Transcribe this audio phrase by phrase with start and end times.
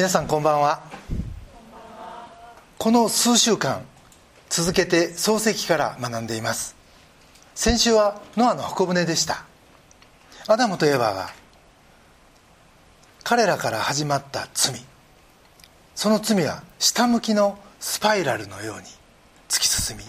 [0.00, 0.80] 皆さんこんばんは。
[2.78, 3.84] この数週間
[4.48, 6.74] 続けて漱石から学んでいます。
[7.54, 9.44] 先週はノアの箱舟でした。
[10.48, 11.28] アダムとエヴァが
[13.24, 14.80] 彼らから始まった罪。
[15.94, 18.84] その罪は下向きのスパイラルのように
[19.50, 20.04] 突き進み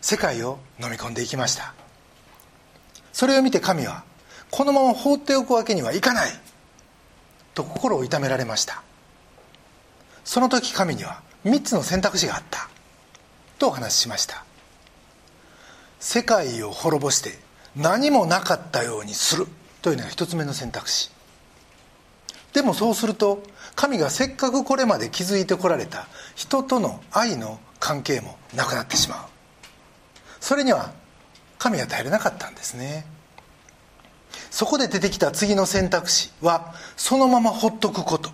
[0.00, 1.74] 世界を飲み込んでいきました。
[3.12, 4.04] それを見て神は
[4.52, 6.30] このまま放っておくわけにはいかない
[7.54, 8.84] と心を痛められました。
[10.26, 12.68] その時神には3つの選択肢があった。
[13.60, 14.44] とお話ししました。
[16.00, 17.38] 世界を滅ぼして
[17.76, 19.46] 何もなかったようにする。
[19.82, 21.12] というのが1つ目の選択肢。
[22.52, 23.44] でもそうすると
[23.76, 26.08] 神がせっかくこれまで築いてこられた。
[26.34, 29.28] 人との愛の関係もなくなってしまう。
[30.40, 30.92] それには
[31.56, 33.06] 神は耐えれなかったんですね。
[34.50, 38.30] そこで出てきた次の選択肢はそのままほっとくこと。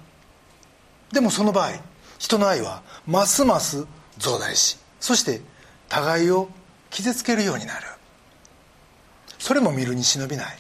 [1.13, 1.73] でもその場合
[2.19, 3.87] 人の愛はますます
[4.19, 5.41] 増大しそして
[5.89, 6.49] 互いを
[6.93, 7.87] 傷つけるようになる。
[9.39, 10.57] それも見るに忍びない。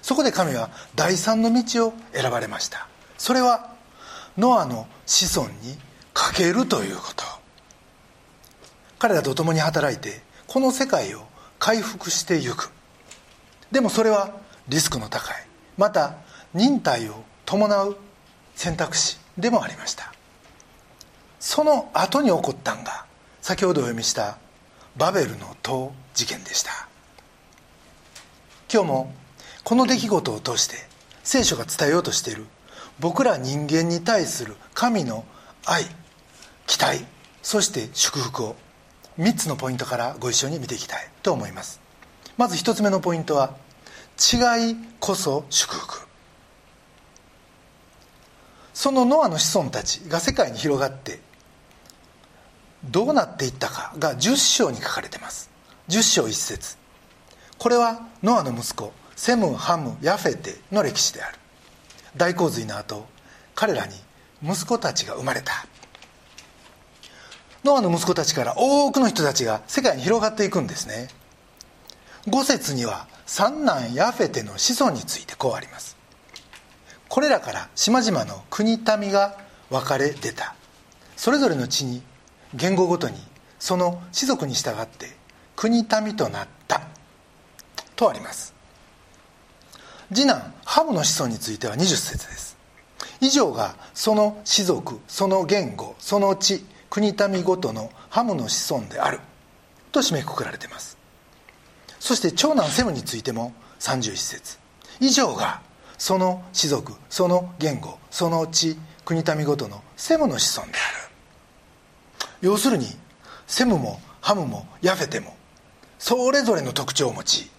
[0.00, 2.86] そこで神は第三の道を選ばれました。
[3.18, 3.74] それは
[4.38, 5.76] ノアの子孫に
[6.14, 7.24] かけるということ。
[8.98, 11.26] 彼らと共に働いてこの世界を
[11.58, 12.70] 回復してゆく。
[13.72, 14.30] でもそれは
[14.68, 15.36] リスクの高い。
[15.76, 16.16] また
[16.54, 17.96] 忍耐を伴う
[18.54, 19.21] 選択肢。
[19.38, 20.12] でもありました。
[21.40, 23.06] その後に起こったんが
[23.40, 24.38] 先ほどお読みした
[24.96, 26.88] バベルの塔事件でした。
[28.72, 29.14] 今日も
[29.64, 30.76] この出来事を通して
[31.24, 32.46] 聖書が伝えようとしている
[33.00, 35.24] 僕ら人間に対する神の
[35.66, 35.84] 愛
[36.66, 37.04] 期待
[37.42, 38.56] そして祝福を
[39.18, 41.80] 3つのポイントからご一緒に見ていきたいと思います。
[42.36, 43.56] まず1つ目のポイントは
[44.32, 46.11] 違いこそ祝福。
[48.74, 51.20] そのノアの子孫たちが世界に広がって
[52.84, 55.50] どうなっていったかが10章に書かれてます。
[55.88, 56.76] 10章1節。
[57.58, 61.38] これはノアの息子セムハムヤフェテの歴史である。
[62.16, 63.06] 大洪水の後
[63.54, 63.94] 彼らに
[64.42, 65.66] 息子たちが生まれた。
[67.62, 71.08] ノアの息子たちから多くの人たちが世界に広がっていくんですね。
[72.26, 75.96] 5節には三男ヤフェテの子孫についてこうあります。
[77.12, 79.36] これらから島々の国民が
[79.68, 80.54] 分かれ出た。
[81.14, 82.00] それぞれの地に
[82.54, 83.16] 言語ごとに
[83.58, 85.10] その士族に従って
[85.54, 86.80] 国民となった。
[87.96, 88.54] とあります。
[90.10, 92.56] 次男ハムの子孫については20節です。
[93.20, 99.20] 以上がその士族その言語その地国民ごとのハムの子孫である。
[99.92, 100.96] と締めくくられています。
[102.00, 104.58] そして長男セムについても31節。
[104.98, 105.60] 以上が
[106.02, 112.28] その士族その言語その地国民ごとのセムの子孫である。
[112.40, 112.86] 要するに
[113.46, 115.36] セムもハムもヤフェテも
[116.00, 117.52] それぞれの特徴を持ち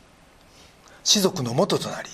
[1.05, 2.09] 士族の元となり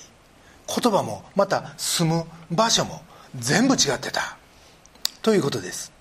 [0.68, 3.02] 言葉もまた住む場所も
[3.34, 4.38] 全部違ってた。
[5.22, 5.92] ということです。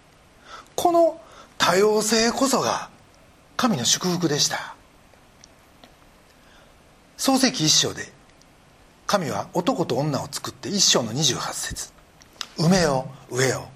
[0.75, 1.19] この
[1.57, 2.91] 多様性こそが
[3.57, 4.75] 神の祝福でした。
[7.17, 8.18] 創世記一章で
[9.09, 11.91] 神は男と女を作って一章の28節。
[12.59, 13.67] 埋めよ植えよ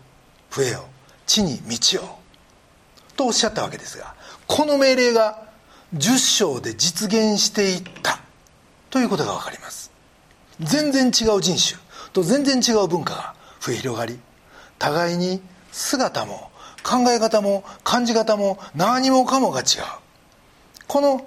[0.52, 0.86] 増えよ
[1.26, 2.04] 地に満ちよ
[3.18, 4.14] とおっしゃったわけですが
[4.46, 5.42] この命令が
[5.96, 8.20] 10章で実現していった。
[8.92, 9.92] ということが分かります。
[10.60, 11.82] 全然違う人種。
[12.14, 14.20] と全然違う文化が増え広がり
[14.78, 15.42] 互いに
[15.72, 16.52] 姿も
[16.84, 19.66] 考え方も感じ方も何もかもが違う。
[20.88, 21.26] この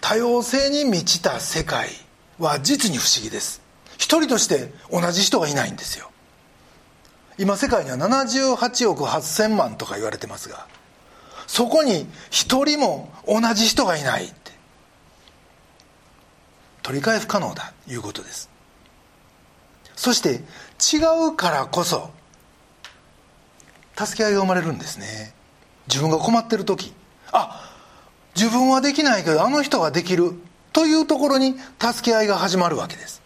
[0.00, 1.90] 多様性に満ちた世界。
[2.38, 3.62] は実に不思議です。
[3.98, 6.10] 一人として同じ人がいないんですよ。
[7.38, 10.66] 今世界には78億8000万とか言われてますが
[11.46, 14.52] そこに一人も同じ人がいないって。
[16.82, 18.50] 取り替え不可能だということです。
[19.94, 20.40] そして
[20.94, 22.10] 違うからこそ
[23.96, 25.32] 助け合いが生まれるんですね。
[25.86, 26.92] 自分が困ってる時。
[27.30, 27.72] あ
[28.34, 30.32] 自分はできないけどあの人はできる。
[30.72, 33.22] というところに助け合いが始まるわけです。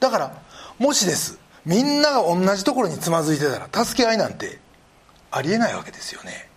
[0.00, 0.42] だから
[0.78, 4.60] もしですみんなが同じところにつまずいてたら助け合いなんて
[5.30, 6.48] ありえないわけですよね。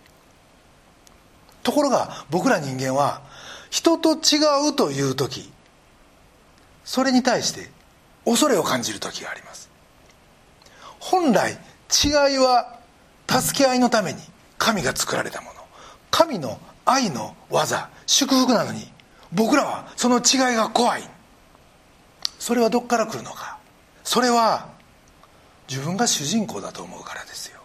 [1.62, 3.22] ところが僕ら人間は
[3.70, 4.38] 人と違
[4.70, 5.52] うという時
[6.84, 7.70] それに対して
[8.24, 9.70] 恐れを感じる時があります。
[10.98, 11.58] 本来
[12.04, 12.78] 違いは
[13.28, 14.20] 助け合いのために
[14.58, 15.60] 神が作られたもの。
[16.10, 18.90] 神の愛の技祝福なのに
[19.32, 21.02] 僕らはその違いが怖い。
[22.38, 23.58] それはどこから来るのか。
[24.02, 24.68] それは
[25.68, 27.60] 自分が主人公だと思うからですよ。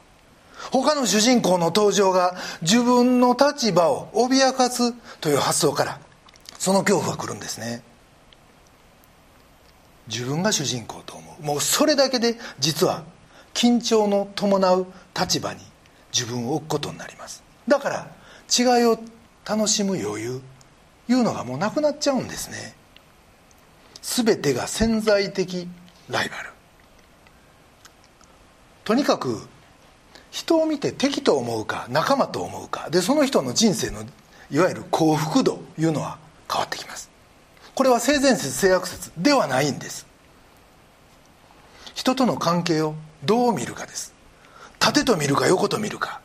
[0.72, 6.00] 他の主人公の登場が自分の立場を脅かすという発想から
[6.58, 7.82] その恐怖が来るんですね。
[10.08, 11.44] 自分が主人公と思う。
[11.44, 13.04] もうそれだけで実は
[13.54, 14.88] 緊張の伴う
[15.20, 15.62] 立場に
[16.14, 17.44] 自分を置くことになります。
[17.68, 18.08] だから
[18.56, 19.00] 違いを
[19.48, 20.42] 楽しむ余裕。
[21.07, 22.75] いうのがもうなくなっちゃうんですね。
[24.02, 25.68] 全てが潜在的
[26.10, 26.50] ライバル。
[28.84, 29.48] とにかく
[30.30, 32.90] 人を見て敵と思うか仲間と思うか。
[32.90, 34.04] でその人の人生の
[34.52, 36.18] いわゆる幸福度いうのは
[36.52, 37.10] 変わってきます。
[37.74, 40.06] これは性善説性悪説ではないんです。
[41.94, 44.13] 人との関係をどう見るかです。
[44.80, 46.22] 縦と見るか横と見るか。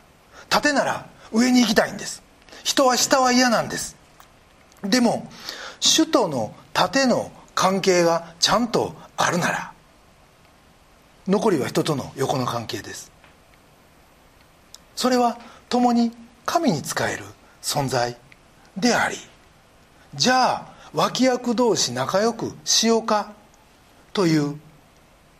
[0.49, 2.21] 縦なら上に行きたいんです。
[2.63, 3.95] 人は下は嫌なんです。
[4.83, 5.29] でも
[5.79, 9.73] 主との縦の関係がちゃんとあるなら
[11.27, 13.11] 残りは人との横の関係です。
[14.95, 15.37] それは
[15.69, 16.11] 共に
[16.45, 17.23] 神に仕える
[17.61, 18.17] 存在
[18.77, 19.15] であり
[20.15, 23.33] じゃあ脇役同士仲良くしようか
[24.13, 24.59] という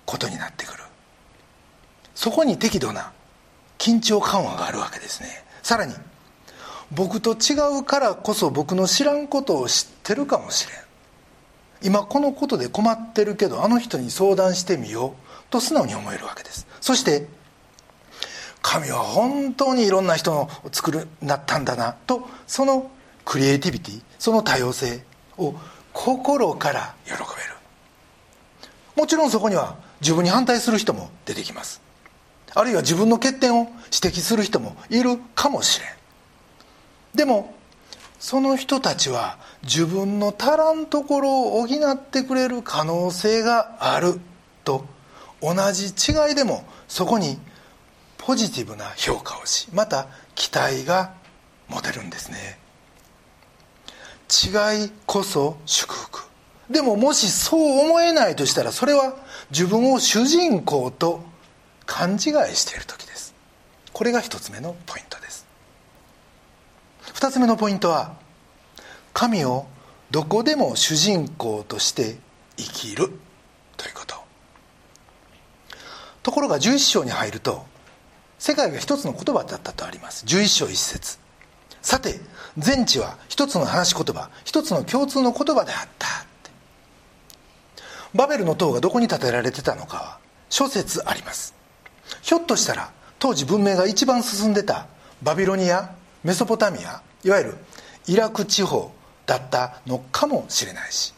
[0.06, 0.84] ことになってくる。
[2.16, 3.12] そこに適度な
[3.78, 5.44] 緊張緩和があるわけですね。
[5.64, 5.94] さらに
[6.92, 10.78] 僕と違うからこそ僕の知らんことを知ってるかもしれん。
[11.84, 15.32] 今このことで困ってるけどあの人に相談してみよう。
[15.52, 16.68] と素直に思えるわけです。
[16.80, 17.28] そして
[18.62, 21.94] 神は本当にいろんな人を作るなったんだな。
[21.94, 22.92] とその
[23.26, 25.04] クリエイティビティその多様性
[25.38, 25.56] を
[25.94, 27.26] 心から喜べる。
[28.96, 31.82] もちろんそこには自分に反対する人も出てきます。
[32.54, 36.01] あるいは自分の欠点を指摘する人もいるかもしれん。
[37.16, 37.54] でも
[38.20, 44.20] その人たちは自分の足らんところを補ってくれる可能性がある
[44.64, 44.86] と
[45.42, 47.38] 同じ違いでもそこに
[48.18, 51.14] ポジティブな評価をしまた期待が
[51.68, 52.60] 持てるんですね。
[54.30, 56.22] 違いこそ祝福。
[56.70, 59.16] でももしそう思えないとしたらそれは
[59.50, 61.22] 自分を主人公と
[61.86, 62.20] 勘違い
[62.56, 63.34] している時です。
[63.92, 65.21] これが一つ目のポイント
[67.22, 68.16] です二つ目のポイントは
[69.14, 69.68] 神を
[70.10, 72.18] どこでも主人公として
[72.58, 73.12] 生きる
[73.78, 74.16] ということ。
[76.24, 77.66] ところが11章に入ると
[78.40, 80.26] 世界が一つの言葉だったとあります。
[80.26, 81.20] 11章1節。
[81.84, 82.20] さて
[82.58, 86.08] 全地は一つの話し言葉一つの共通の言葉であった。
[88.16, 90.18] バベルの塔がどこに建てられてたのかは
[90.50, 91.54] 諸説あります。
[92.24, 94.88] ひょっとしたら当時文明が一番進んでた
[95.22, 95.92] バビロニア
[96.24, 97.58] メソポタミアいわゆる
[98.08, 98.92] イラク地方
[99.26, 101.14] だったのかもしれないし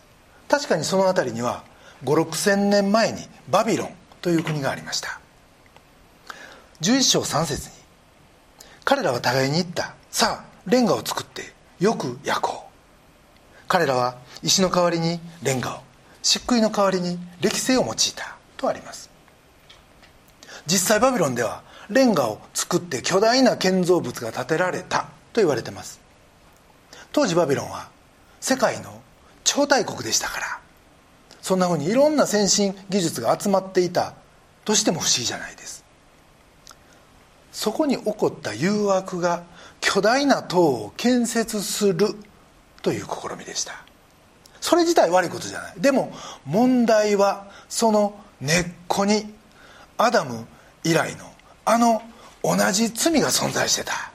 [0.47, 1.63] 確かにその辺りには
[2.03, 3.19] 56000年前に
[3.49, 3.89] バビロン
[4.21, 5.19] という国がありました。
[6.81, 7.75] 11章3節に
[8.83, 9.95] 彼らは互いに言った。
[10.11, 12.73] さあレンガを作ってよく焼こう。
[13.67, 15.79] 彼らは石の代わりにレンガを
[16.21, 18.37] 漆喰の代わりに歴製を用いた。
[18.57, 19.09] とあります。
[20.65, 25.09] 実際バビロンではレンガを作って巨大な建造物が建てられた。
[25.33, 25.99] と言われてます。
[27.11, 27.89] 当時バビロンは
[28.39, 29.01] 世界の
[29.43, 30.59] 超大国でしたから。
[31.41, 34.13] そんなふうにいろんな先進技術が集まっていた
[34.63, 35.83] としても不思議じゃないです。
[37.51, 39.43] そこに起こった誘惑が
[39.81, 42.15] 巨大な塔を建設する
[42.81, 43.73] という試みでした。
[44.61, 45.73] それ自体悪いことじゃない。
[45.77, 46.13] でも
[46.45, 49.33] 問題はその根っこに
[49.97, 50.47] アダム
[50.85, 51.25] 以来の
[51.65, 52.01] あの
[52.41, 54.12] 同じ罪が存在してた。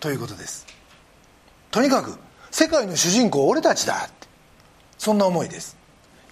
[0.00, 0.66] ということです。
[1.70, 2.18] とにかく
[2.50, 4.08] 世界の主人公俺たちだ。
[4.98, 5.76] そんな思いです。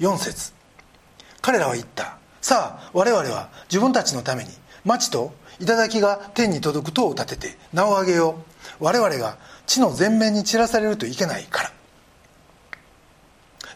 [0.00, 0.52] 4節。
[1.40, 2.16] 彼らは言った。
[2.40, 4.50] さあ我々は自分たちのために
[4.84, 8.38] 町と頂が天に届く塔を建てて名を挙げよ
[8.80, 8.84] う。
[8.84, 11.72] 我々が地の全面に散らされるといけないから。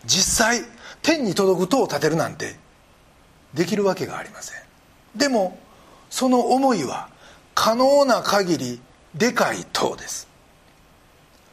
[0.04, 0.62] 実際
[1.02, 2.56] 天に届く塔を建てるなんて
[3.54, 4.62] できるわけがありません。
[5.14, 5.58] でも
[6.08, 7.08] その思いは
[7.54, 8.80] 可能な限り
[9.14, 10.28] でかい塔です。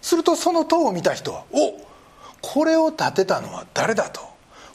[0.01, 1.87] するとその塔を見た人はお
[2.41, 4.21] これを建てたのは誰だと。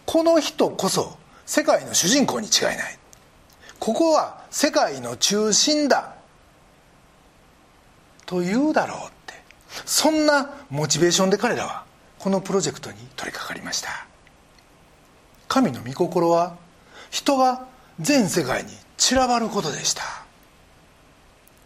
[0.07, 2.99] この人こそ世界の主人公に違いない。
[3.79, 6.15] ここは世界の中心だ。
[8.27, 9.35] と言うだろうって。
[9.87, 11.85] そんなモチベーションで彼らは
[12.19, 14.07] このプロジェクトに取り掛かりました。
[15.49, 16.57] 神の御心は
[17.11, 17.67] 人が
[18.01, 20.03] 全世界に散らばることでした。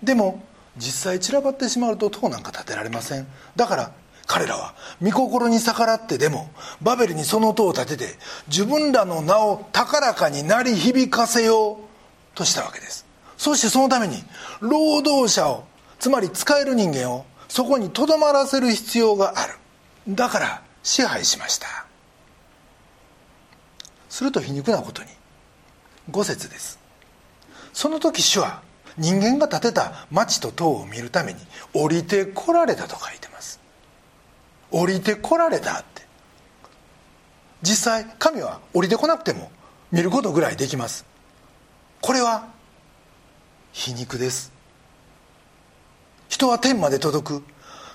[0.02, 0.42] でも
[0.78, 3.26] 実際散らばってしまうと塔なんか建てられません。
[3.56, 3.92] だから
[4.26, 6.50] 彼らは御心に逆らってでも
[6.82, 8.18] バベルにその塔を建てて
[8.48, 13.06] 自分らの名を高らかに鳴り響かせようとしたわけです。
[13.36, 14.22] そしてそのために
[14.60, 15.64] 労働者を
[15.98, 19.54] つまり使える人間をそこにとどまらせる必要がある。
[20.08, 21.86] だから支配しました。
[24.08, 25.08] すると皮肉なことに
[26.10, 26.78] 五節です。
[27.72, 28.62] その時主は
[28.98, 31.38] 人間が建てた町と塔を見るために
[31.72, 33.60] 降りてこられたと書いてます。
[34.70, 36.02] 降りてこられたって。
[37.62, 39.50] 実際神は降りてこなくても
[39.90, 41.06] 見ることぐらいできます。
[42.00, 42.48] これは
[43.72, 44.52] 皮肉です。
[46.28, 47.42] 人は天まで届く。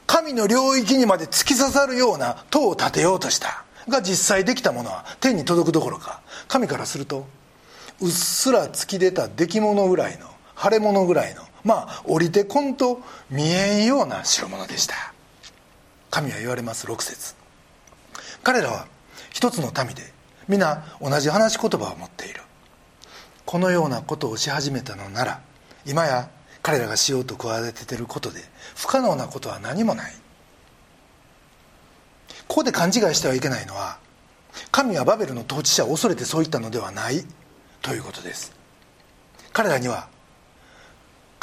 [0.05, 3.63] 神の領域にまで突き刺さるような塔を建てようとした。
[3.89, 6.21] が実際できたものは天に届くどころか。
[6.47, 7.27] 神からすると
[8.01, 14.95] うっすら突き出た出来物ぐらいの腫れ物ぐらいのまあ降りてこんと見えんような代物でした。
[16.09, 17.35] 神は言われます6節。
[18.43, 18.87] 彼らは
[19.31, 20.13] 一つの民で
[20.47, 22.41] 皆同じ話し言葉を持っている。
[23.45, 25.41] このようなことをし始めたのなら
[25.85, 26.29] 今や
[26.61, 28.41] 彼らがしようと企ててることで
[28.75, 30.13] 不可能なことは何もない。
[32.47, 33.97] ここで勘違いしてはいけないのは
[34.71, 37.25] 神はバベルの統治者を恐れてそう言ったのではない
[37.81, 38.53] ということです。
[39.51, 40.07] 彼らには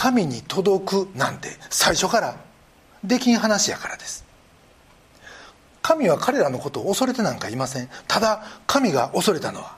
[0.00, 2.36] 神に届くなんて最初から
[3.04, 4.24] できん話やからです。
[5.82, 7.88] 神は彼らのことを恐れてなんかいません。
[8.08, 9.76] ただ神が恐れたのは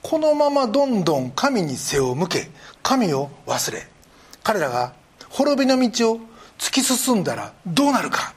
[0.00, 2.48] このままどんどん神に背を向け
[2.82, 3.86] 神を忘れ
[4.42, 4.94] 彼らが
[5.28, 6.20] 滅びの道を
[6.58, 8.32] 突き進んだらどうなるか。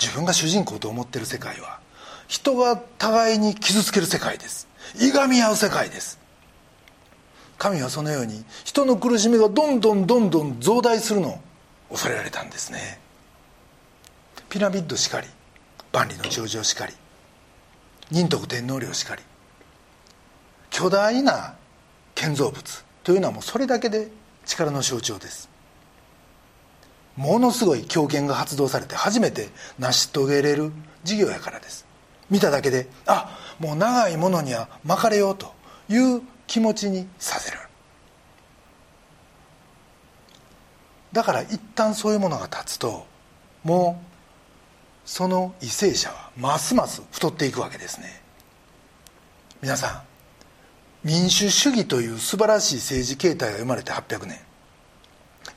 [0.00, 1.80] 自分が主人公と思ってる世界は
[2.28, 4.68] 人が互いに傷つける世界です。
[5.00, 6.19] いがみ合う世界です。
[7.60, 11.38] 神はそのように人の苦しみがどんどんどんどん増大するのを
[11.90, 12.98] 恐れられたんですね。
[14.48, 15.28] ピラミッドしかり
[15.92, 16.94] 万里の長城しかり
[18.10, 19.22] 仁徳天皇陵しかり
[20.70, 21.54] 巨大な
[22.14, 24.08] 建造物というのはもうそれだけで
[24.46, 25.50] 力の象徴です。
[27.16, 30.72] ものすごい強権が発動されて初めて成し遂げれる
[31.04, 31.84] 事業やからです。
[32.30, 35.52] 見ただけであもう長いものには巻かれようと
[35.90, 37.58] いう気持ちにさせる。
[41.12, 43.06] だから一旦そういうものが立つと
[43.62, 48.20] もうその為政者はますます太っていくわけですね。
[49.62, 50.02] 皆さ
[51.04, 54.36] ん民主主義という素晴らしい政治形態が生まれて800年。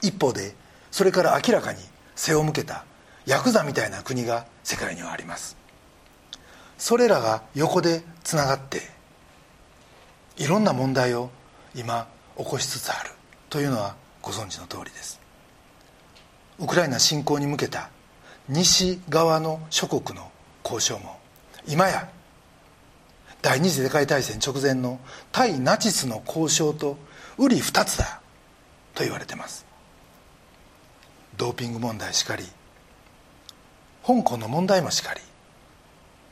[0.03, 0.53] 一方で
[0.91, 1.79] それから明らかに
[2.15, 2.85] 背を向けた
[3.25, 5.57] ヤクザみたいな国が世界にはあります。
[6.77, 8.92] それらが横でつながって
[10.37, 11.29] いろんな問題を
[11.75, 13.11] 今起こしつつある
[13.49, 15.19] というのはご存知の通りです。
[16.59, 17.89] ウクライナ侵攻に向けた
[18.49, 20.31] 西側の諸国の
[20.63, 21.19] 交渉も
[21.67, 22.09] 今や
[23.41, 24.99] 第二次世界大戦直前の
[25.31, 26.97] 対ナチスの交渉と
[27.37, 28.21] 瓜二つだ
[28.95, 29.65] と言われてます。
[31.37, 32.45] ドーピング問題しかり
[34.05, 35.21] 香港の問題もしかり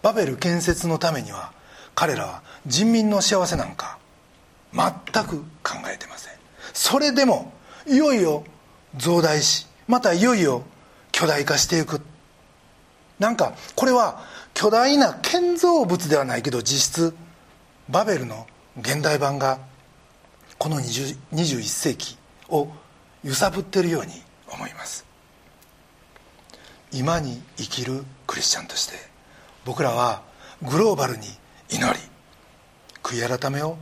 [0.01, 1.53] バベル建設のためには
[1.95, 3.97] 彼らは人民の幸せなんか
[4.73, 6.33] 全く考えてません。
[6.73, 7.53] それでも
[7.87, 8.43] いよいよ
[8.97, 10.63] 増大しまたいよいよ
[11.11, 12.01] 巨大化していく。
[13.19, 17.15] なんかこれは巨大な建造物ではないけど実質
[17.89, 18.47] バベルの
[18.79, 19.59] 現代版が
[20.57, 22.17] この21世紀
[22.49, 22.67] を
[23.23, 24.13] 揺さぶってるように
[24.51, 25.05] 思います。
[26.91, 28.93] 今に生きるクリスチャンとして
[29.65, 30.23] 僕らは
[30.61, 31.23] グローバルに
[31.71, 31.99] 祈り。
[33.01, 33.77] 悔い改めを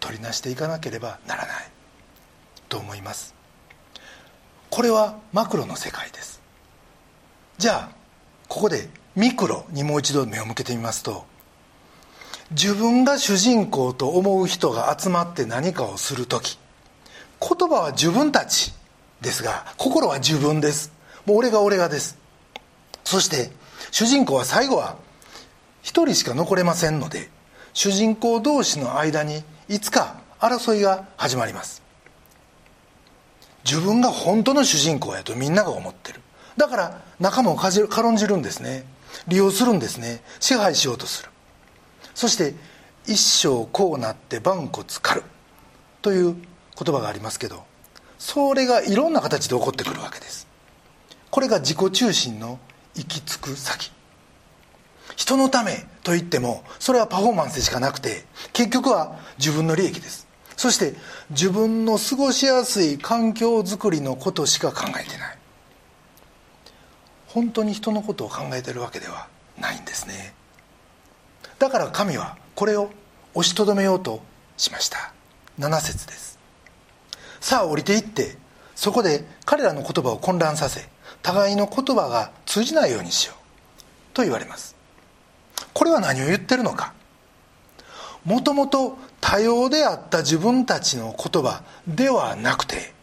[0.00, 1.74] 取りなしていかなければならない。
[2.68, 3.34] と思います。
[4.70, 6.42] これはマクロの世界です。
[7.58, 7.94] じゃあ
[8.48, 11.24] ここでミクロにもう一度目を向けてみますと
[12.50, 16.58] 自分が主人公と思う人が集まって何かをする時
[17.40, 18.72] 言葉は自分たち
[19.20, 20.92] ですが心は自分です。
[21.26, 22.18] もう俺が俺がです。
[23.04, 23.50] そして
[23.90, 24.96] 主人公は最後は
[25.84, 27.28] 一人しか残れませんので
[27.74, 31.82] 主人公同士の間にいつか争いが始まります。
[33.64, 36.20] 自分が本当の主人公やとみんなが思ってる。
[36.56, 38.84] だから仲間を軽んじるんですね。
[39.28, 40.22] 利用するんですね。
[40.40, 41.30] 支配しようとする。
[42.14, 42.54] そして
[43.06, 45.26] 一生こうなって万骨狩る。
[46.00, 47.64] という言葉がありますけど
[48.18, 50.46] それがいろんな形で起こってくるわけです。
[51.30, 52.58] これが自己中心の
[52.94, 53.93] 行き着く先。
[55.16, 60.26] 人のためと言ってもそれはパフォーマンスでしかなくて結局は自分の利益です。
[60.56, 60.94] そして
[61.30, 65.38] 自分の過ごしやすい環境づくりのことしか考えてない。
[67.28, 69.26] 本当に人のことを考えてるわけでは
[69.58, 70.34] ないんですね。
[71.58, 72.90] だから神はこれを
[73.34, 74.22] 押しとどめようと
[74.56, 75.12] しました。
[75.58, 76.38] 7節です。
[77.40, 78.36] さあ降りていって
[78.74, 80.88] そこで彼らの言葉を混乱させ
[81.22, 83.36] 互いの言葉が通じないようにしよう
[84.14, 84.73] と言われます。
[85.72, 86.92] これは何を言ってるのか。
[88.24, 92.94] もともと多様であった自分たちの言葉ではなくて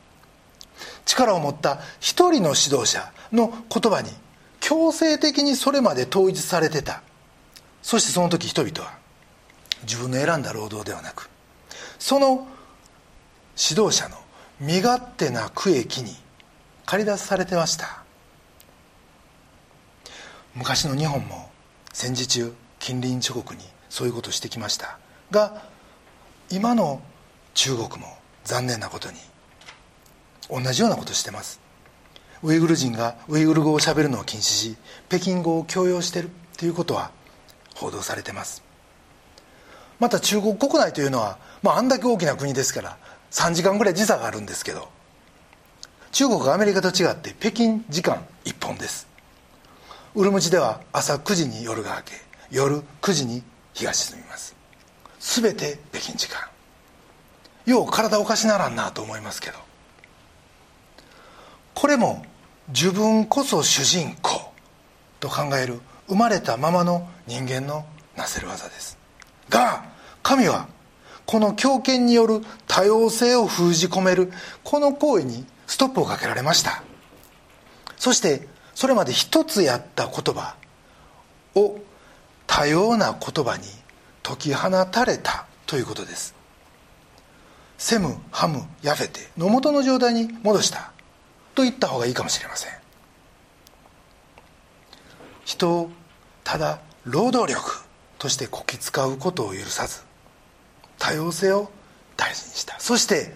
[1.05, 4.09] 力を持った一人の指導者の言葉に
[4.59, 7.03] 強制的にそれまで統一されてた。
[7.83, 8.97] そしてその時人々は
[9.83, 11.29] 自分の選んだ労働ではなく
[11.97, 12.47] その
[13.57, 14.17] 指導者の
[14.59, 16.15] 身勝手な区域に
[16.85, 18.03] 駆り出されてました。
[20.55, 21.50] 昔の日本も
[21.93, 24.97] 戦時中近隣諸国にそういうことをしてきました。
[25.29, 25.63] が
[26.49, 27.01] 今の
[27.53, 29.17] 中国も残念なことに
[30.49, 31.59] 同じようなことをしてます。
[32.43, 34.77] ウイグル人がウイグル語をしゃべるのを禁止し
[35.09, 37.11] 北京語を強要してるということは
[37.75, 38.63] 報道されてます。
[39.99, 42.97] また中国国内というのは、まあ、あんだけ大きな国ですから
[43.29, 44.89] 3時間ぐらい時差があるんですけど
[46.11, 49.10] 中国がアメリカと違って北京時間1本です。
[50.13, 52.13] ウルムチでは朝9時に夜が明け
[52.51, 54.55] 夜9時に日が沈みます。
[55.19, 56.41] 全て北京時間。
[57.65, 59.57] よう体おかしならんなと思いますけど。
[61.73, 62.25] これも
[62.67, 64.51] 自分こそ主人公
[65.21, 67.85] と考える生まれたままの人間の
[68.17, 68.97] なせる技です。
[69.49, 69.85] が
[70.23, 70.67] 神は
[71.25, 74.29] この強権による多様性を封じ込める
[74.65, 76.83] この行為にストップをかけられました。
[77.95, 80.55] そしてそれまで一つやった言葉
[81.55, 81.79] を
[82.47, 83.63] 多様な言葉に
[84.23, 86.35] 解き放たれたということです。
[87.77, 90.91] セムハムヤフェテの元の状態に戻した。
[91.55, 92.71] と言った方がいいかもしれません。
[95.45, 95.89] 人を
[96.43, 97.83] ただ労働力
[98.19, 100.01] としてこき使うことを許さず
[100.99, 101.71] 多様性を
[102.15, 102.79] 大事にした。
[102.79, 103.33] そして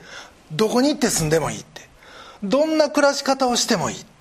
[0.51, 1.81] どこに行って住んでもいいって。
[2.43, 4.14] どんな暮らし方をしてもいいって。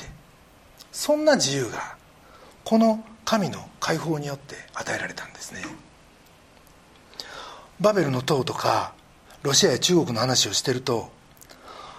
[0.95, 1.97] そんな自由が
[2.63, 5.61] この神の解放によって与えられたんですね。
[7.81, 8.95] バベルの塔とか
[9.43, 11.11] ロシアや中国の話をしてると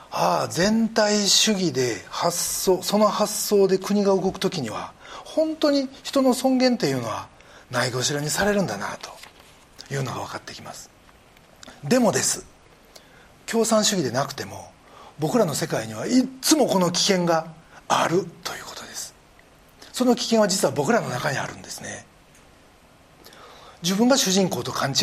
[0.09, 4.93] ああ全体主義で発想その発想で国が動く時には
[5.25, 7.27] 本当に人の尊厳っていうのは
[7.69, 10.89] ないがしろにされるんだなというのが分かってきます。
[11.83, 12.47] でもです。
[13.45, 14.71] 共産主義でなくても
[15.19, 17.53] 僕らの世界にはいつもこの危険が
[17.87, 18.84] あるということです。
[19.95, 22.05] その危険は実は僕らの中にあるんですね。
[23.81, 24.95] 自分が主人公と勘違い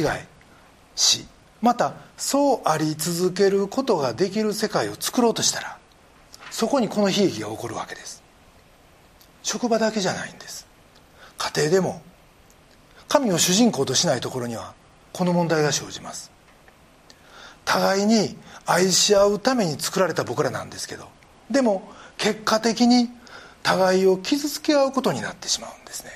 [0.97, 1.27] し
[1.63, 5.79] またそうあり続けることができる世界を作ろうとしたら
[6.51, 8.23] そこにこの悲劇が起こるわけです。
[9.43, 10.67] 職場だけじゃないんです。
[11.39, 12.03] 家庭でも
[13.09, 14.75] 神を主人公としないところには
[15.15, 16.31] この問題が生じます。
[17.65, 21.09] 互いに愛し合うために作られた僕らなんですけど
[21.51, 23.09] でも結果的に
[23.63, 26.11] 互いを傷つけ合うことになってしまうんですね。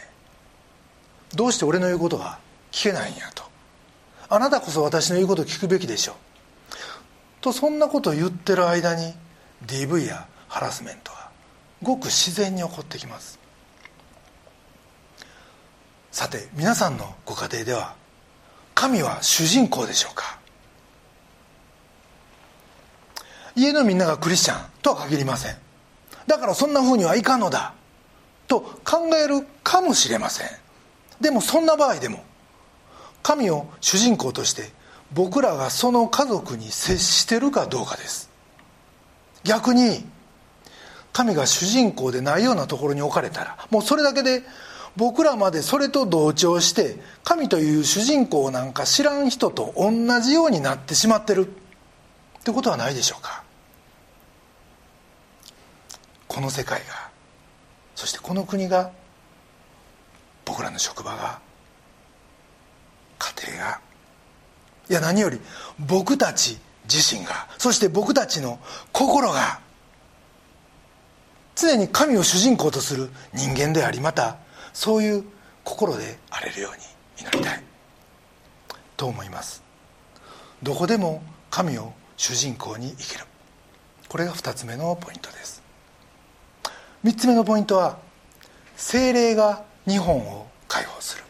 [1.35, 2.39] どうして俺の言うことが
[2.73, 3.45] 聞けないんやと。
[4.29, 6.17] あなたこそ私の言うことを聞くべきでしょう。
[7.41, 9.15] とそんなことを言ってる間に
[9.67, 11.31] DV やハラスメントが
[11.83, 13.39] ごく自然に起こってきます。
[16.11, 17.95] さて皆さんのご家庭では
[18.75, 20.39] 神は主人公でしょうか。
[23.55, 25.66] 家のみんながクリスチャンとは限りません。
[26.27, 27.75] だからそんなふうにはいかんのだ。
[28.49, 30.49] と考えるかもしれません。
[31.21, 32.23] でもそんな場合でも
[33.23, 34.71] 神を主人公として
[35.12, 38.31] 僕らがその家族に接してるかどうかです。
[39.45, 40.05] 逆に
[41.12, 44.43] 神が主人公でないようなところに置かれたらもうそれだけで
[44.97, 51.47] 僕らまでそれと同調して神という主人公なんか知らん人と同じようになってしまってる。
[51.47, 53.43] ってことはないでしょうか。
[56.37, 56.85] この世界が
[57.94, 58.90] そしてこの国が
[60.44, 61.40] 僕らの職場が
[63.18, 63.81] 家庭が
[64.90, 65.40] いや何より
[65.79, 68.59] 僕たち自身がそして僕たちの
[68.92, 69.61] 心が
[71.55, 74.37] 常に神を主人公とする人間でありまた
[74.75, 75.25] そういう
[75.64, 77.62] 心であれるように祈りたい。
[78.99, 79.62] と思います。
[80.62, 83.25] どこでも神を主人公に生きる。
[84.07, 85.64] これが2つ目のポイントです。
[87.05, 87.99] 3つ目のポイントは
[88.77, 91.25] 精霊が日本を解放する。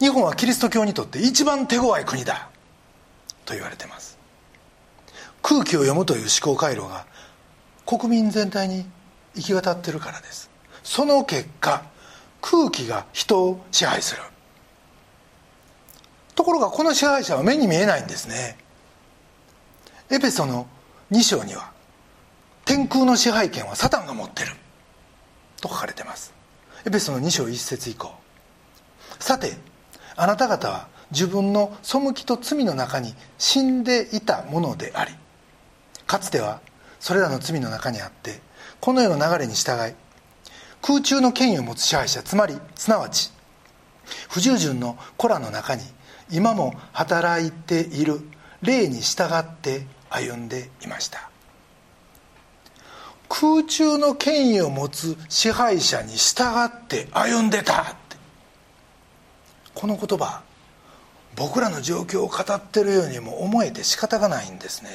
[0.00, 2.48] 日本はキリスト教にとって一番手強い国だ
[3.44, 4.18] と言われています。
[5.42, 7.06] 空気を読むという思考回路が
[7.86, 8.84] 国民全体に
[9.34, 10.50] 行き渡ってるからです。
[10.82, 11.84] その結果
[12.40, 14.22] 空気が人を支配する。
[16.34, 18.58] ところがこの支配者は目に見えないんですね。
[20.10, 20.66] エペソの
[21.10, 21.72] 2章には
[22.68, 24.52] 天空の支配権はサタンが持ってる。
[25.62, 26.34] と書かれてます。
[26.86, 28.12] エペソの2章1節以降。
[29.18, 29.56] さて
[30.16, 35.12] あなた方は自分の背きと罪の中に死んでいたものであり
[36.06, 36.60] かつては
[37.00, 38.40] それらの罪の中にあって
[38.80, 39.94] この世の流れに従い
[40.82, 43.32] 空中の権威を持つ支配者つまりすなわち
[44.28, 45.82] 不従順の子らの中に
[46.30, 48.20] 今も働いている
[48.60, 51.30] 霊に従って歩んでいました。
[53.28, 58.16] 空中の権威を持つ支配者に従って歩んでたって。
[59.74, 60.42] この言葉
[61.36, 64.90] 僕らの状況を語ってるようにも思えて仕方がないんですね。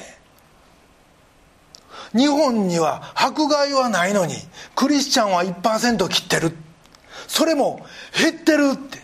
[2.12, 4.34] 日本には迫害はないのに
[4.74, 6.54] クリスチャンは1%切ってる。
[7.26, 8.98] それも減ってるって。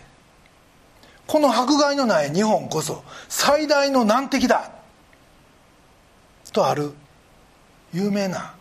[1.25, 4.71] この迫害のない日本こそ最大の難敵だ。
[6.51, 6.93] とある
[7.93, 8.53] 有名な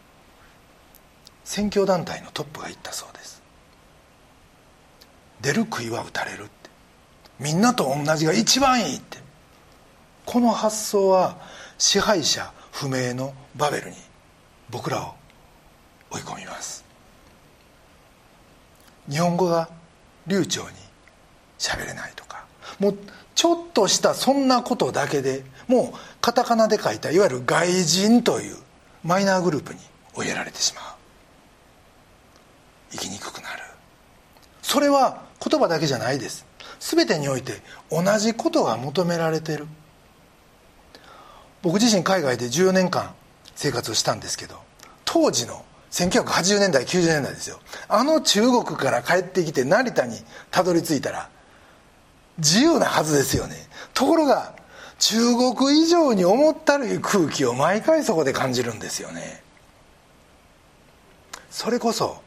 [1.50, 3.42] 宣教団体のトップが言ったそうです。
[5.40, 6.50] 出る杭は打たれるって。
[7.40, 9.18] みんなと同じが一番いいって。
[10.26, 11.38] この発想は
[11.76, 13.96] 支配者不明のバベルに
[14.70, 15.14] 僕らを
[16.12, 16.84] 追い込みます。
[19.10, 19.70] 日本語が
[20.28, 20.68] 流暢に
[21.58, 22.44] 喋れないとか
[22.78, 22.98] もう
[23.34, 28.56] ちょっとしたそんなことだけでもうカタカナで書いたいわゆる外人という
[29.02, 29.80] マイナーグループに
[30.14, 30.99] 追いやられてしまう。
[32.90, 33.62] 生きにくくなる。
[34.62, 36.46] それは言葉だけじゃないです。
[36.78, 39.66] 全てにおいて同じことが求められてる。
[41.62, 43.14] 僕自身海外で14年間
[43.54, 44.56] 生活をしたんですけど
[45.04, 47.60] 当時の1980年代90年代ですよ。
[47.88, 50.16] あの中国から帰ってきて成田に
[50.50, 51.28] たどり着いたら
[52.38, 53.56] 自由なはずですよね。
[53.92, 54.54] ところが
[54.98, 55.16] 中
[55.54, 59.42] 国以上に思ったるい空気を毎回そこで感じるんですよね。
[61.50, 62.22] それこそ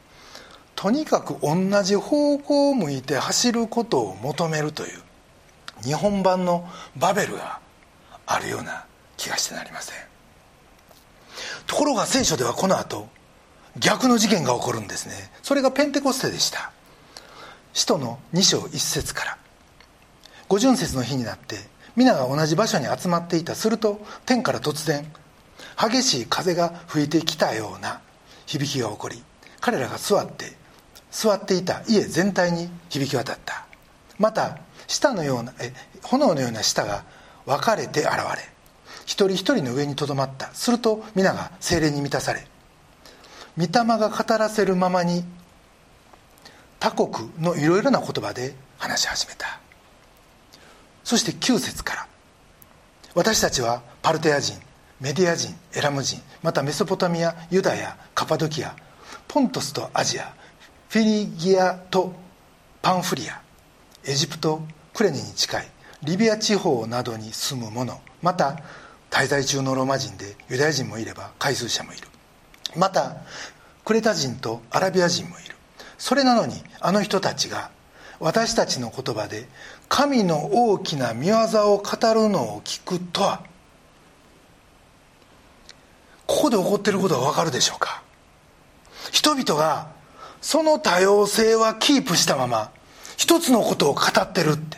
[0.74, 5.00] とにかく同じ方向を向いて走ることを求めるという
[5.82, 7.60] 日本版のバベルが
[8.26, 8.84] あるような
[9.16, 9.96] 気がしてなりません。
[11.66, 13.08] ところが聖書ではこの後
[13.78, 15.14] 逆の事件が起こるんですね。
[15.42, 16.72] それがペンテコステでした。
[17.72, 19.38] 使徒の2章1節から。
[20.48, 21.56] 五巡節の日になって
[21.96, 23.54] 皆が同じ場所に集まっていた。
[23.54, 25.10] すると天から突然
[25.76, 28.00] 激しい風が吹いてきたような
[28.46, 29.22] 響きが起こり
[29.60, 30.52] 彼らが座って
[31.14, 31.82] 座っていた。
[31.88, 33.64] 家全体に響き渡った。
[34.18, 35.72] また舌のようなえ
[36.02, 37.04] 炎のような舌が
[37.46, 38.14] 分かれて現れ
[39.06, 40.52] 一人一人の上にとどまった。
[40.52, 42.46] すると皆が精霊に満たされ
[43.56, 45.24] 御霊が語らせるままに
[46.80, 49.60] 他国のいろいろな言葉で話し始めた。
[51.04, 52.06] そして9節から
[53.14, 54.58] 私たちはパルテア人
[55.00, 58.74] メディア人エラム人またメソポタミアユダヤカパドキア
[59.28, 60.34] ポントスとアジア
[60.94, 62.14] フィリギアと
[62.80, 63.42] パンフリア
[64.04, 64.62] エジプト
[64.94, 65.66] クレネに近い
[66.04, 68.60] リビア地方などに住む者また
[69.10, 72.06] 滞在中のローマ人でユダヤ人もいれば回数者もいる。
[72.76, 73.16] また
[73.84, 75.56] クレタ人とアラビア人もいる。
[75.98, 77.72] それなのにあの人たちが
[78.20, 79.48] 私たちの言葉で
[79.88, 81.34] 神の大きな見業
[81.74, 83.42] を語るのを聞くとは
[86.28, 88.04] ここで起こっていることは分かるでしょうか？
[89.10, 89.92] 人々が
[90.44, 92.70] その多様性はキープしたまま
[93.16, 94.76] 一つのことを語ってるって。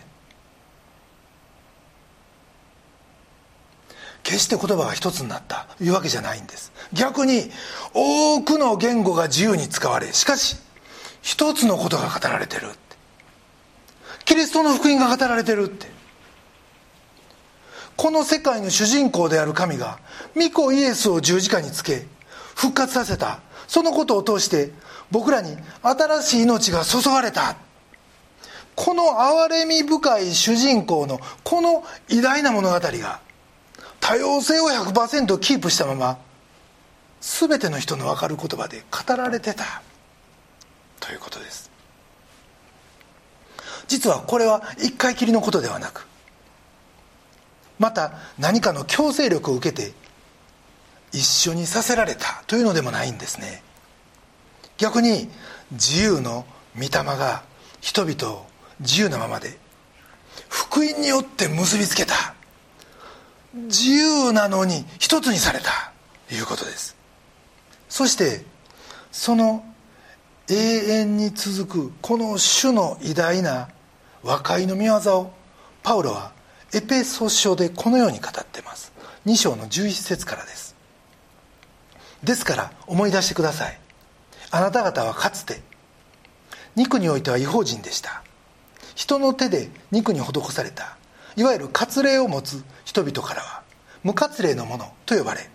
[4.23, 6.73] 決して言葉が一つになったいうわけじゃないんです。
[6.93, 7.51] 逆に
[7.95, 10.57] 多くの言語が自由に使われしかし
[11.21, 12.79] 一つのことが語られてるって。
[14.25, 15.89] キリストの福音が語られてるって。
[17.97, 19.99] この世界の主人公である神が
[20.37, 22.07] 御子イエスを十字架につけ
[22.55, 23.41] 復活させた。
[23.67, 24.71] そのことを通して
[25.11, 27.57] 僕らに新しい命が注がれた。
[28.75, 33.21] この憐れみ深い主人公のこの偉大な物語が
[34.01, 36.19] 多様性を100%キープしたまま
[37.23, 39.83] 全ての人の分かる言葉で語られてた。
[41.01, 41.71] ということです。
[43.89, 46.07] 実はこれは一回きりのことではなく
[47.79, 49.93] また何かの強制力を受けて
[51.13, 53.63] 一緒にさせられたというのでもないんですね。
[54.79, 55.29] 逆に
[55.73, 57.43] 自由の御霊が
[57.81, 58.47] 人々を
[58.81, 59.59] 自由なままで
[60.49, 62.35] 福音によって結びつけた
[63.55, 65.93] 自由なのに一つにされた
[66.29, 66.97] ということです。
[67.89, 68.45] そして
[69.11, 69.65] その
[70.49, 73.69] 永遠に続くこの種の偉大な
[74.23, 75.33] 和解の御業を
[75.83, 76.33] パウロは
[76.75, 78.93] エペソ書でこのように語ってます。
[79.25, 80.77] 2章の11節からです。
[82.23, 83.86] ですから思い出してください。
[84.51, 85.61] あなた方はかつて
[86.75, 88.23] 肉においては違法人でした。
[88.97, 90.97] 人の手で肉に施された
[91.37, 93.63] いわゆる割礼を持つ人々からは
[94.03, 95.51] 無割礼の者と呼ばれ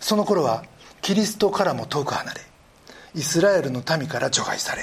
[0.00, 0.64] その頃は
[1.00, 2.40] キリストからも遠く離れ
[3.14, 4.82] イスラエルの民から除外され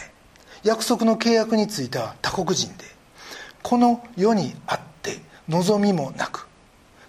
[0.63, 2.85] 約束の契約については他国人で
[3.61, 6.47] この世にあって望みもなく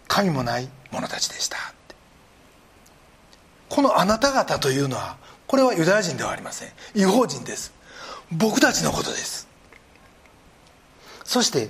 [0.09, 1.57] 神もない者たちでした
[3.71, 6.69] このあなた方というのはこれはユダヤ人ではありません。
[6.95, 7.73] 違法人です。
[8.33, 9.49] 僕たちのことです。
[11.25, 11.69] そして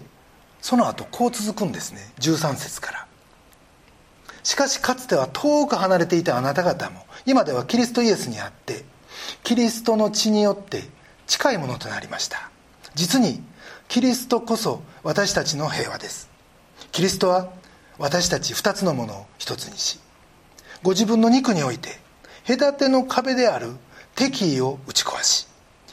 [0.61, 2.01] その後こう続くんですね。
[2.21, 3.07] 13節から。
[4.43, 8.85] しかしかつては遠く離れていたあなた方も今ではキリストイエスにあって
[9.43, 10.85] キリストの血によって
[11.27, 12.51] 近いものとなりました。
[12.95, 13.43] 実に
[13.89, 16.31] キリストこそ私たちの平和です。
[16.93, 17.51] キリストは
[17.99, 19.99] 私たち2つのものを一つにし
[20.83, 21.99] ご自分の肉において
[22.47, 23.73] 隔ての壁である
[24.15, 25.47] 敵意を打ち壊し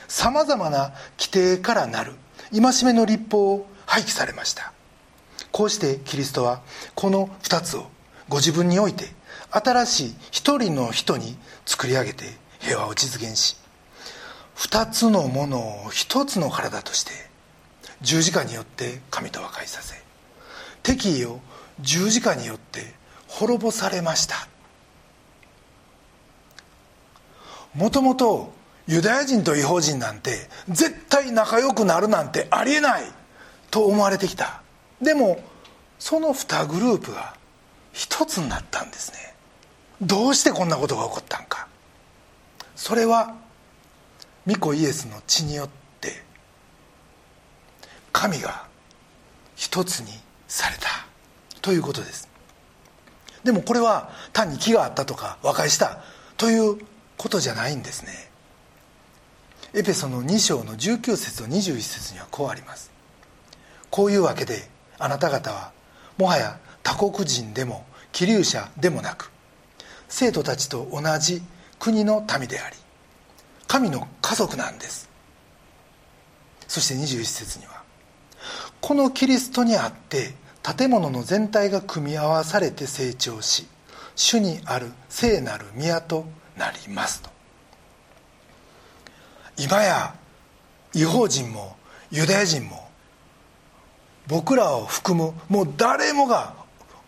[0.08, 2.14] さまざまな規定からなる
[2.52, 4.74] 戒めの立法を廃棄されました。
[5.52, 6.62] こうしてキリストは
[6.96, 7.88] この2つを
[8.30, 9.06] ご自分において
[9.52, 12.26] 新しい一人の人に作り上げて
[12.60, 13.56] 平和を実現し
[14.56, 17.12] 2つのものを1つの体として
[18.02, 19.96] 十字架によって神と和解させ
[20.82, 21.40] 敵意を
[21.82, 22.94] 十字架によって
[23.28, 24.48] 滅ぼされました。
[27.76, 28.54] もともと
[28.88, 33.04] ユダヤ人と違法人なんて絶対仲良くなるなんてありえない
[33.72, 34.62] と思われてきた。
[35.02, 35.44] でも
[36.00, 37.36] その2グループが
[37.94, 39.36] 一つになったんですね。
[40.02, 41.68] どうしてこんなことが起こったんか。
[42.76, 43.36] それは
[44.46, 45.70] 御子イエスの血によっ
[46.02, 46.24] て
[48.12, 48.68] 神が
[49.56, 50.12] 一つに
[50.48, 50.88] された。
[51.62, 52.28] ということです。
[53.46, 56.00] でもこれは単に気があったとか和解した
[56.38, 56.78] という
[57.24, 58.12] ことじゃないんですね。
[59.74, 62.92] エペソの2章の19節と21節にはこうあります。
[63.90, 64.68] こういうわけで
[65.00, 65.72] あなた方は
[66.18, 69.32] もはや他国人でも気流者でもなく
[70.10, 71.42] 生徒たちと同じ
[71.80, 72.76] 国の民であり
[73.68, 75.10] 神の家族なんです。
[76.68, 77.84] そして21節には
[78.82, 83.66] このキリストにあって建物の全体が組み合わされて成長し
[84.14, 86.26] 主にある聖なる宮と
[86.58, 87.30] なりますと。
[89.58, 90.16] 今や
[90.94, 91.76] 違法人も
[92.12, 92.90] ユダヤ人も
[94.28, 96.54] 僕らを含むもう誰もが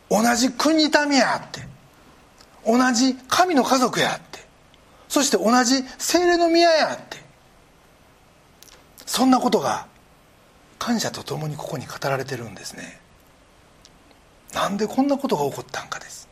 [0.09, 1.61] 同じ国民やって
[2.65, 4.39] 同じ神の家族やって
[5.07, 7.17] そして同じ精霊の宮やって
[9.05, 9.87] そんなことが
[10.79, 12.99] 感謝とともにここに語られてるんですね。
[14.53, 16.27] なんでこんなことが起こったんかです。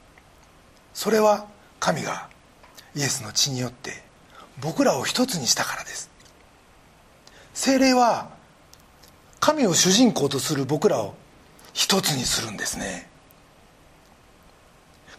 [0.93, 1.47] それは
[1.79, 2.27] 神が
[2.95, 4.03] イエスの血によって
[4.61, 6.09] 僕らを一つにしたからです。
[7.53, 8.29] 精霊は
[9.39, 11.15] 神を主人公とする僕らを
[11.73, 13.09] 一つにするんですね。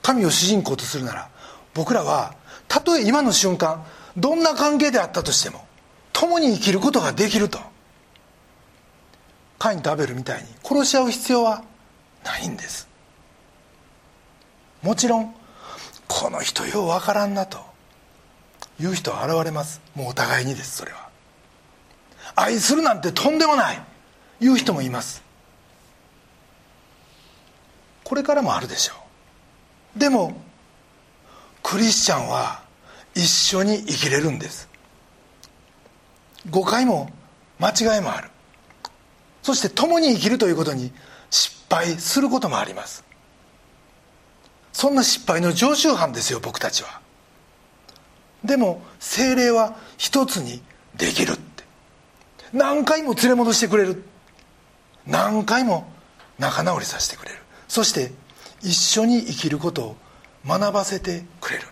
[0.03, 1.29] 神を主人公とするなら
[1.75, 2.35] 僕らは
[2.69, 3.85] たとえ今の瞬間
[4.17, 5.67] どんな関係であったとしても
[6.13, 7.59] 共に生きることができると。
[9.59, 11.65] カインとアベルみたいに殺し合う必要は
[12.25, 12.89] ないんです。
[14.83, 15.35] もちろん
[16.09, 17.75] この人ようわからんなと。
[18.81, 19.81] いう人は現れます。
[19.95, 21.09] もうお互いにですそれは。
[22.35, 23.81] 愛するなんてとんでもない。
[24.41, 25.23] いう人もいます。
[28.03, 28.95] これからもあるでしょ
[29.97, 29.99] う。
[29.99, 30.37] でも
[31.63, 32.63] クリスチャンは
[33.15, 34.69] 一緒に生きれるんです。
[36.51, 37.09] 誤解も
[37.61, 38.29] 間違いもある。
[39.43, 40.93] そして共に生きるということに
[41.31, 43.05] 失敗することもあります。
[44.75, 47.01] そんな失敗の常習犯ですよ僕たちは。
[48.45, 50.61] でも精霊は一つに
[50.97, 51.65] できるって。
[52.53, 54.03] 何回も連れ戻してくれる。
[55.07, 55.87] 何回も
[56.41, 57.39] 仲直りさせてくれる。
[57.69, 58.13] そして
[58.63, 59.97] 一緒に生きることを
[60.45, 61.69] 学ばせてくれる。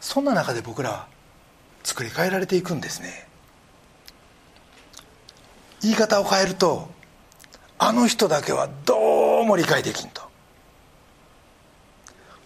[0.00, 1.06] そんな中で僕らは
[1.84, 3.28] 作り変えられていくんですね。
[5.80, 6.90] 言い方を変えると
[7.78, 10.29] あの人だけはどうも理解できんと。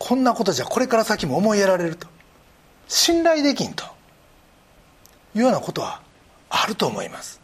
[0.06, 2.06] こんなことじゃこれから先も思いやられると。
[2.88, 3.84] 信頼できんと。
[5.34, 6.02] いうようなことは
[6.50, 7.40] あると思います。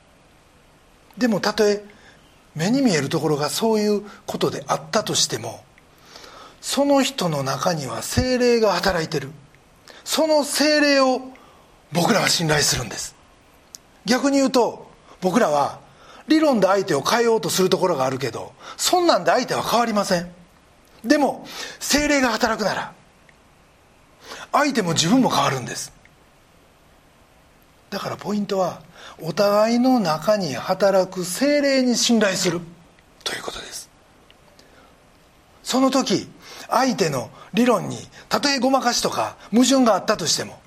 [1.17, 1.83] でもたとえ
[2.55, 5.65] 目に見えるところがそういうことであったとしても
[6.61, 9.31] その人の中には精霊が働いてる。
[10.05, 11.23] その精霊を
[11.93, 13.17] 僕らは信頼するんです。
[14.05, 14.87] 逆に言うと
[15.23, 15.81] 僕らは
[16.29, 20.40] 理論で相手を変えようとするところがあるけどそんなんで相手は変わりません。
[21.05, 21.47] でも
[21.79, 22.93] 精霊が働くなら
[24.53, 25.93] 相手も自分も変わるんです。
[27.91, 28.83] だからポイントは
[29.21, 32.61] お互いの中に働く精霊に信頼する。
[33.25, 33.91] ということです。
[35.63, 36.29] その時
[36.69, 37.97] 相手の理論に
[38.29, 40.61] たとえごまかしとか矛盾があったとしても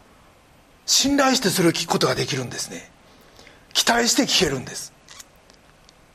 [0.86, 2.90] 信頼してそれを聞くことができるんですね。
[3.74, 4.94] 期待して聞けるんです。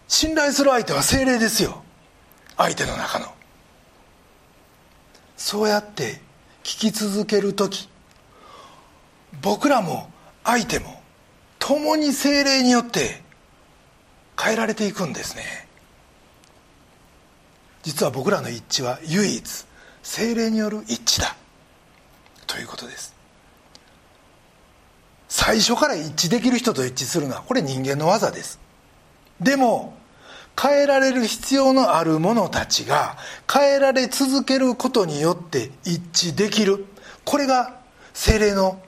[0.07, 1.83] 信頼する相手は精霊ですよ。
[2.57, 3.38] 相手の中の。
[5.39, 6.21] そうやって
[6.65, 7.89] 聞き続ける時
[9.41, 10.11] 僕らも
[10.45, 11.01] 相手も
[11.59, 13.23] 共に精霊によって
[14.39, 15.69] 変えられていくんですね。
[17.83, 19.67] 実は僕らの一致は唯一
[20.03, 21.37] 精霊による一致だ。
[22.47, 23.15] ということです。
[25.29, 28.59] 最初から一致できる人と一致するのはこれ人間の技です。
[29.41, 29.98] でも
[30.61, 33.17] 変えられる必要のある者たちが
[33.53, 36.85] 変えられ続けることによって一致できる。
[37.25, 37.79] これが
[38.13, 38.83] 精霊の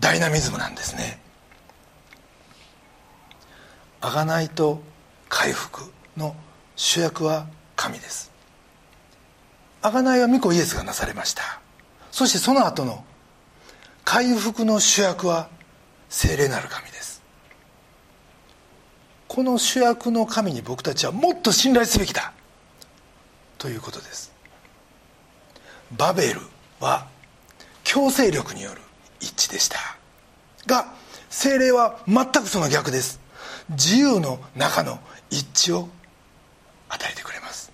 [0.00, 1.18] ダイナミズムなんですね。
[4.02, 4.82] 贖いと
[5.28, 6.36] 回復の
[6.76, 8.30] 主役は神です。
[9.80, 11.42] 贖いは御子イエスがなされました。
[12.10, 13.04] そしてその後の
[14.04, 15.48] 回復の主役は
[16.08, 17.07] 聖霊なる神です。
[19.28, 22.32] この主役の神に僕たちはもっと信頼すべきだ。
[23.58, 24.32] ということです。
[25.96, 26.40] バベル
[26.80, 27.06] は
[27.84, 28.80] 強制力による
[29.20, 29.78] 一致でした。
[30.66, 30.92] が
[31.28, 33.20] 精霊は全くその逆です。
[33.70, 34.98] 自由の中の
[35.30, 35.88] 一致を
[36.88, 37.70] 与えてくれます。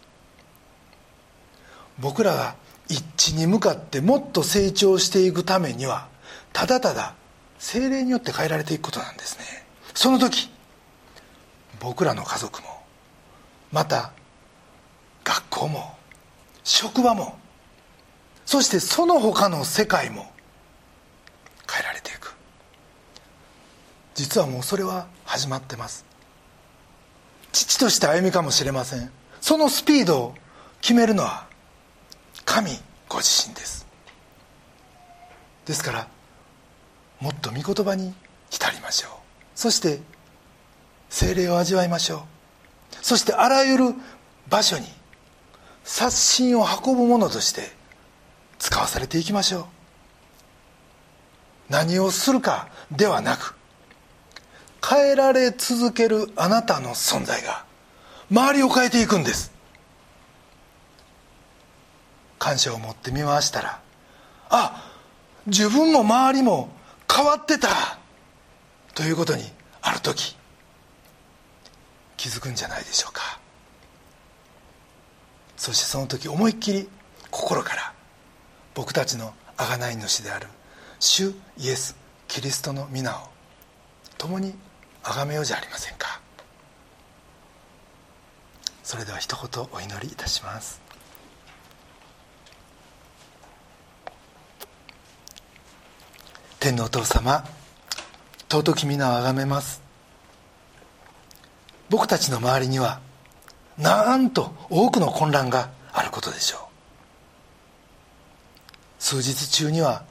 [2.01, 2.57] 僕らが
[2.89, 6.09] 一致に向かってもっと成長していくためには
[6.53, 7.15] ただただ
[7.59, 9.45] 精霊によって変えられていくことなんですね。
[9.95, 10.51] その時
[11.85, 12.69] 僕らの家族も
[13.71, 14.13] また
[15.23, 15.95] 学校も
[16.65, 17.39] 職場も
[18.47, 20.33] そしてその他の世界も
[21.71, 22.35] 変えられていく。
[24.15, 26.05] 実はもうそれは始まってます。
[27.53, 29.11] 父として歩みかもしれません。
[29.41, 30.35] そのスピードを
[30.81, 31.47] 決めるのは
[32.45, 32.71] 神
[33.09, 33.87] ご自身です。
[35.67, 36.09] ですから
[37.21, 38.15] もっと御言葉に
[38.51, 39.11] 浸りましょう。
[39.55, 40.01] そして
[41.15, 42.21] 精霊を味わいましょう。
[43.01, 43.95] そしてあらゆる
[44.51, 44.87] 場所に
[45.85, 47.71] 刷新を運ぶものとして
[48.59, 49.65] 使わされていきましょう。
[51.69, 53.55] 何をするかではなく
[54.85, 57.65] 変えられ続けるあなたの存在が
[58.29, 59.53] 周りを変えていくんです。
[62.41, 63.81] 感謝を持って見回したら
[64.51, 64.91] あ
[65.47, 66.71] 自分も周りも
[67.09, 67.69] 変わってた
[68.95, 69.45] ということに
[69.81, 70.37] ある時
[72.25, 73.39] 気づくんじゃないでしょうか。
[75.59, 76.89] そしてその時思いっきり
[77.31, 77.93] 心から
[78.75, 80.47] 僕たちの贖い主である
[80.99, 81.95] 主イエス・
[82.27, 83.29] キリストの皆を
[84.17, 84.55] 共に
[85.03, 86.19] 崇めようじゃありませんか。
[88.83, 90.81] それでは一言お祈りいたします。
[96.59, 97.45] 天のお父様
[98.51, 99.84] 尊き皆をあがめます。
[101.91, 103.01] 僕たちの周りには
[103.79, 106.61] なんと多くの混乱があることでしょう。
[108.99, 110.05] 数日中には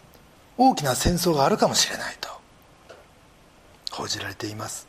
[0.58, 2.30] 大きな戦争があるかもしれないと
[3.92, 4.88] 報じられています。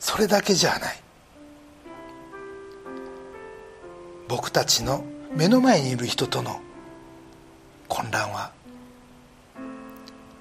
[0.00, 1.02] それだけじゃない。
[4.28, 6.60] 僕たちの目の前にいる人との
[7.88, 8.52] 混乱は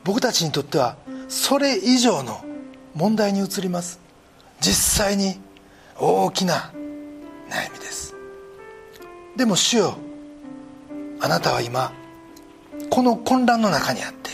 [0.03, 0.97] 僕たちにとっては
[1.27, 2.43] それ以上の
[2.95, 3.99] 問題に移ります。
[4.59, 5.39] 実際に
[5.99, 6.71] 大きな
[7.49, 8.15] 悩みです。
[9.35, 9.97] でも主よ
[11.19, 11.93] あなたは今
[12.89, 14.29] この混乱の中にあって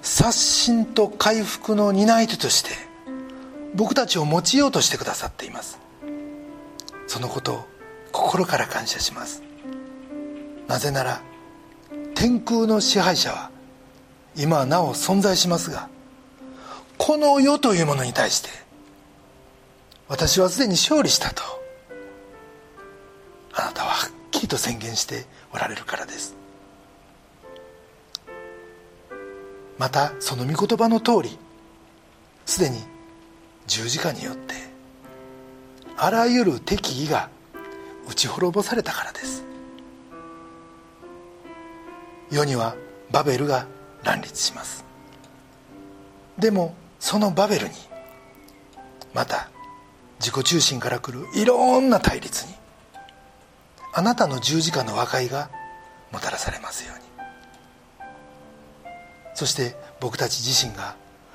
[0.00, 2.70] 刷新と回復の担い手として
[3.74, 5.78] 僕たちを用いようとしてくださっています。
[7.06, 7.64] そのことを
[8.10, 9.42] 心から感謝します。
[10.68, 11.22] なぜなら
[12.14, 13.50] 天空の支配者は
[14.36, 15.88] 今なお存在しますが
[16.98, 18.48] この世というものに対して
[20.12, 21.42] 私はすでに勝利したと。
[23.54, 26.36] あなたははっきりと宣言しておられるからです。
[29.78, 31.38] またその御言葉の通り
[32.44, 32.82] すでに
[33.66, 34.54] 十字架によって
[35.96, 37.30] あらゆる敵意が
[38.06, 39.42] 打ち滅ぼされたからです。
[42.30, 42.76] 世には
[43.10, 43.66] バベルが
[44.04, 44.84] 乱立します。
[46.38, 47.74] でもそのバベルに
[49.14, 49.48] また
[50.22, 52.54] 自己中心から来るいろんな対立に
[53.92, 55.50] あなたの十字架の和解が
[56.12, 57.02] もたらされますように。
[59.34, 60.94] そして僕たち自身が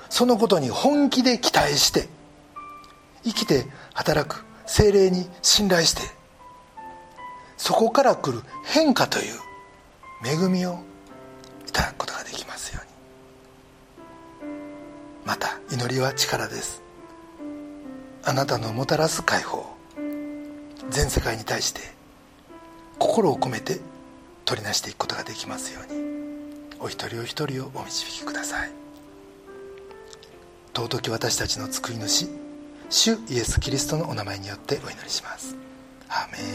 [0.09, 2.07] そのことに本気で期待して
[3.23, 6.01] 生きて働く精霊に信頼して
[7.57, 9.35] そこから来る変化という
[10.25, 10.79] 恵みを
[11.67, 12.81] いただくことができますよ
[14.41, 14.51] うに。
[15.25, 16.86] また祈りは力です。
[18.27, 19.65] あなたのもたらす解放。
[20.89, 21.79] 全世界に対して
[22.99, 23.79] 心を込めて
[24.43, 26.01] 取りなしていくことができますように。
[26.81, 28.71] お一人お一人をお導きください。
[30.75, 32.27] 尊き私たちの救い主
[32.89, 35.55] 主イエス・キリストのお名前によってお祈りします。
[36.09, 36.47] アメン。